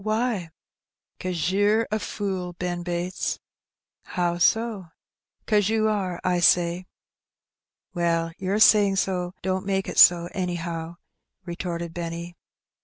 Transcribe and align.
Why?" 0.03 0.49
'Cause 1.19 1.51
yer 1.51 1.85
a 1.91 1.99
fool, 1.99 2.53
Ben 2.53 2.81
Bates." 2.81 3.37
"How 4.01 4.39
so?" 4.39 4.87
'"Cause 5.45 5.69
ye 5.69 5.77
are, 5.77 6.19
I 6.23 6.39
say." 6.39 6.87
"Well, 7.93 8.31
your 8.39 8.57
saying 8.57 8.95
so 8.95 9.35
don't 9.43 9.63
make 9.63 9.87
it 9.87 9.99
so, 9.99 10.27
anyhow,'* 10.33 10.95
retorted 11.45 11.93
Benny. 11.93 12.35